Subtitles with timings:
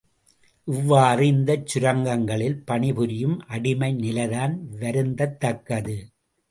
[0.67, 5.97] இவ்வாறு இந்தச் சுரங்கங்களில் பணிபுரியும் அடிமை நிலைதான் வருந்தத்தக்கது.